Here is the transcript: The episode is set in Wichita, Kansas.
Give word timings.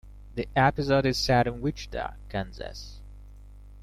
The 0.33 0.47
episode 0.55 1.05
is 1.05 1.15
set 1.19 1.45
in 1.45 1.61
Wichita, 1.61 2.15
Kansas. 2.27 3.01